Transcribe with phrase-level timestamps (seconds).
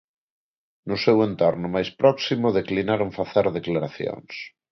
[0.89, 4.33] No seu entorno máis próximo declinaron facer declaracións.